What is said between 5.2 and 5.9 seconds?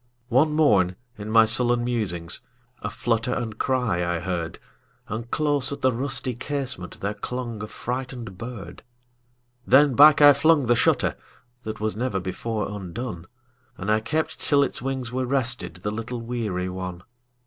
close at